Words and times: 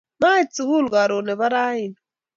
Mait 0.21 0.47
sukul 0.55 0.85
karon 0.93 1.25
nebo 1.27 1.45
raini 1.53 1.95